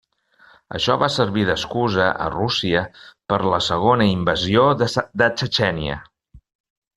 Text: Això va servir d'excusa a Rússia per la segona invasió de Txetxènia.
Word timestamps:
Això 0.77 0.93
va 1.01 1.09
servir 1.15 1.43
d'excusa 1.49 2.07
a 2.27 2.29
Rússia 2.35 2.81
per 3.33 3.39
la 3.55 3.61
segona 3.69 4.09
invasió 4.15 4.65
de 4.81 4.89
Txetxènia. 5.29 6.01